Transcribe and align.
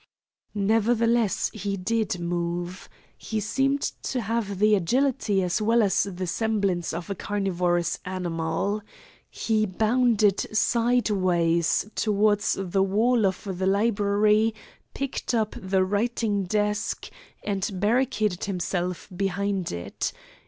Nevertheless, 0.55 1.51
he 1.53 1.77
did 1.77 2.19
move. 2.19 2.89
He 3.19 3.39
seemed 3.39 3.83
to 4.01 4.21
have 4.21 4.57
the 4.57 4.73
agility 4.73 5.43
as 5.43 5.61
well 5.61 5.83
as 5.83 6.07
the 6.11 6.25
semblance 6.25 6.91
of 6.91 7.11
a 7.11 7.13
carnivorous 7.13 7.99
animal. 8.03 8.81
He 9.29 9.67
bounded 9.67 10.39
sideways 10.57 11.85
towards 11.93 12.57
the 12.59 12.81
wall 12.81 13.27
of 13.27 13.47
the 13.59 13.67
library, 13.67 14.55
picked 14.95 15.35
up 15.35 15.53
the 15.55 15.83
writing 15.85 16.45
desk, 16.45 17.07
and 17.43 17.69
barricaded 17.71 18.45
himself 18.45 19.07
behind 19.15 19.71
it. 19.71 20.13